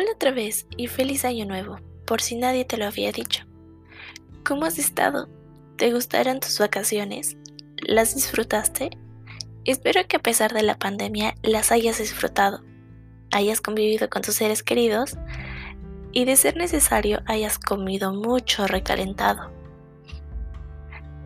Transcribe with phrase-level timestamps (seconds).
[0.00, 3.42] Hola otra vez y feliz año nuevo, por si nadie te lo había dicho.
[4.46, 5.28] ¿Cómo has estado?
[5.76, 7.36] ¿Te gustaron tus vacaciones?
[7.78, 8.90] ¿Las disfrutaste?
[9.64, 12.62] Espero que a pesar de la pandemia las hayas disfrutado,
[13.32, 15.16] hayas convivido con tus seres queridos
[16.12, 19.50] y de ser necesario hayas comido mucho recalentado.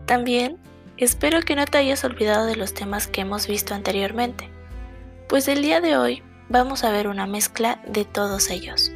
[0.07, 0.57] También
[0.97, 4.49] espero que no te hayas olvidado de los temas que hemos visto anteriormente,
[5.29, 8.91] pues el día de hoy vamos a ver una mezcla de todos ellos.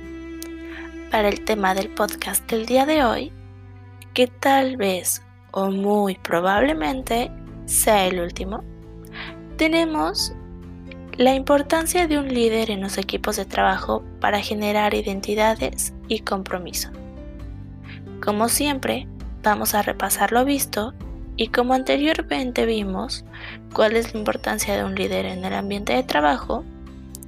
[1.12, 3.32] Para el tema del podcast del día de hoy,
[4.14, 7.32] que tal vez o muy probablemente
[7.66, 8.64] sea el último,
[9.58, 10.34] tenemos
[11.18, 16.90] la importancia de un líder en los equipos de trabajo para generar identidades y compromiso.
[18.24, 19.08] Como siempre,
[19.42, 20.94] vamos a repasar lo visto
[21.38, 23.24] y como anteriormente vimos
[23.74, 26.64] cuál es la importancia de un líder en el ambiente de trabajo,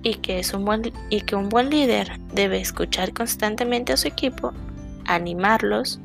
[0.03, 4.08] y que, es un buen, y que un buen líder debe escuchar constantemente a su
[4.08, 4.53] equipo,
[5.05, 6.00] animarlos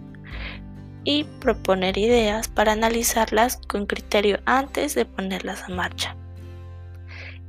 [1.04, 6.16] y proponer ideas para analizarlas con criterio antes de ponerlas en marcha.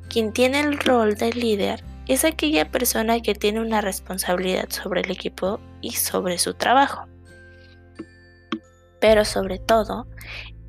[0.09, 5.11] Quien tiene el rol de líder es aquella persona que tiene una responsabilidad sobre el
[5.11, 7.07] equipo y sobre su trabajo.
[8.99, 10.07] Pero sobre todo,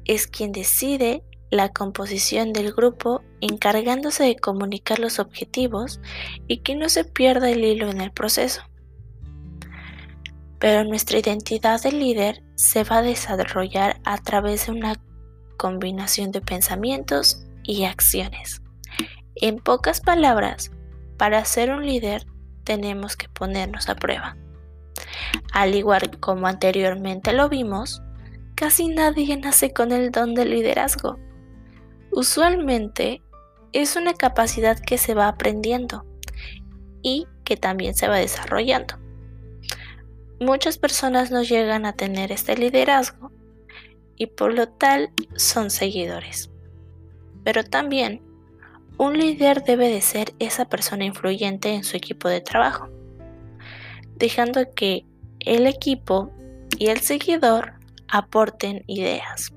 [0.04, 6.00] es quien decide la composición del grupo encargándose de comunicar los objetivos
[6.48, 8.62] y que no se pierda el hilo en el proceso.
[10.58, 14.94] Pero nuestra identidad de líder se va a desarrollar a través de una
[15.56, 18.62] combinación de pensamientos y acciones.
[19.36, 20.70] En pocas palabras,
[21.19, 22.27] para ser un líder
[22.64, 24.36] tenemos que ponernos a prueba.
[25.53, 28.03] Al igual como anteriormente lo vimos,
[28.55, 31.19] casi nadie nace con el don del liderazgo.
[32.17, 33.20] Usualmente
[33.75, 36.06] es una capacidad que se va aprendiendo
[37.03, 38.95] y que también se va desarrollando.
[40.41, 43.32] Muchas personas no llegan a tener este liderazgo
[44.16, 46.50] y por lo tal son seguidores.
[47.44, 48.22] Pero también
[48.97, 52.88] un líder debe de ser esa persona influyente en su equipo de trabajo,
[54.16, 55.05] dejando que
[55.41, 56.32] el equipo
[56.78, 57.75] y el seguidor
[58.09, 59.53] aporten ideas.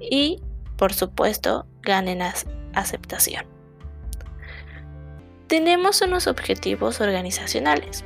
[0.00, 0.40] Y
[0.78, 2.22] por supuesto, ganen
[2.72, 3.44] aceptación.
[5.48, 8.04] Tenemos unos objetivos organizacionales.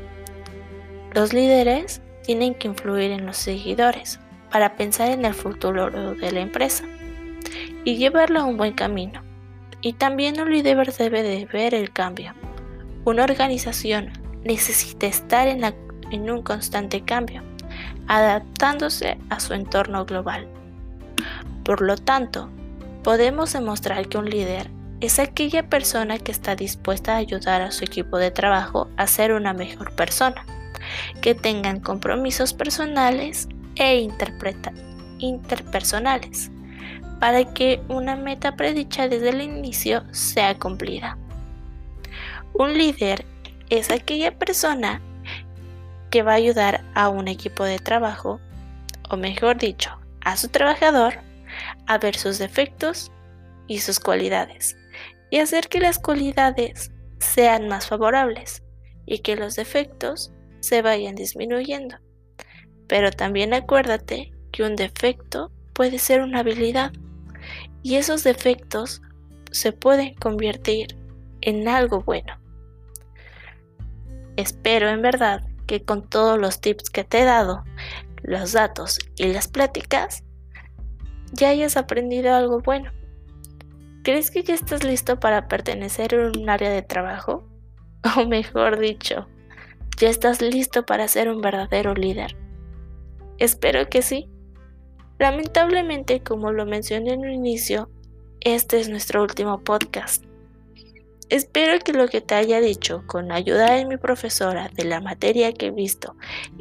[1.12, 6.40] Los líderes tienen que influir en los seguidores para pensar en el futuro de la
[6.40, 6.84] empresa
[7.84, 9.22] y llevarlo a un buen camino.
[9.82, 12.32] Y también un líder debe de ver el cambio.
[13.04, 14.12] Una organización
[14.44, 17.42] necesita estar en un constante cambio,
[18.06, 20.48] adaptándose a su entorno global.
[21.64, 22.48] Por lo tanto,
[23.02, 24.70] podemos demostrar que un líder
[25.00, 29.32] es aquella persona que está dispuesta a ayudar a su equipo de trabajo a ser
[29.32, 30.46] una mejor persona,
[31.20, 34.08] que tengan compromisos personales e
[35.18, 36.50] interpersonales,
[37.18, 41.18] para que una meta predicha desde el inicio sea cumplida.
[42.54, 43.24] Un líder
[43.70, 45.00] es aquella persona
[46.10, 48.38] que va a ayudar a un equipo de trabajo,
[49.08, 51.14] o mejor dicho, a su trabajador,
[51.86, 53.10] a ver sus defectos
[53.66, 54.76] y sus cualidades
[55.30, 58.62] y hacer que las cualidades sean más favorables
[59.06, 61.96] y que los defectos se vayan disminuyendo.
[62.86, 66.92] Pero también acuérdate que un defecto puede ser una habilidad
[67.82, 69.02] y esos defectos
[69.50, 70.96] se pueden convertir
[71.40, 72.38] en algo bueno.
[74.36, 77.64] Espero en verdad que con todos los tips que te he dado,
[78.22, 80.24] los datos y las pláticas,
[81.32, 82.90] ya hayas aprendido algo bueno.
[84.04, 87.48] ¿Crees que ya estás listo para pertenecer a un área de trabajo?
[88.16, 89.28] O mejor dicho,
[89.96, 92.36] ¿ya estás listo para ser un verdadero líder?
[93.38, 94.28] Espero que sí.
[95.20, 97.90] Lamentablemente, como lo mencioné en un inicio,
[98.40, 100.24] este es nuestro último podcast.
[101.28, 105.52] Espero que lo que te haya dicho con ayuda de mi profesora de la materia
[105.52, 106.16] que he visto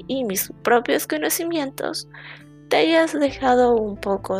[0.07, 2.07] y mis propios conocimientos
[2.71, 4.39] te hayas dejado un poco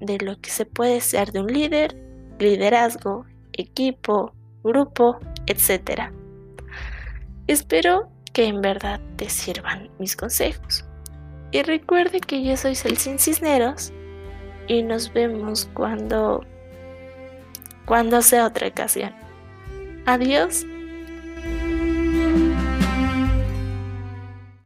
[0.00, 1.94] de lo que se puede ser de un líder,
[2.38, 4.32] liderazgo, equipo,
[4.62, 6.10] grupo, etc.
[7.46, 10.86] Espero que en verdad te sirvan mis consejos.
[11.50, 13.92] Y recuerde que yo soy Celsin Cisneros
[14.66, 16.42] y nos vemos cuando
[17.84, 19.12] cuando sea otra ocasión.
[20.06, 20.64] Adiós.